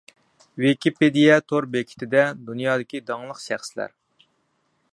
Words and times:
ۋىكىپېدىيە 0.61 1.35
تور 1.51 1.67
بېكىتىدە 1.75 2.23
دۇنيادىكى 2.47 3.03
داڭلىق 3.11 3.43
شەخسلەر. 3.45 3.95